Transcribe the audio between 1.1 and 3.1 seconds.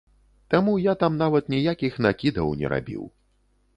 нават ніякіх накідаў не рабіў.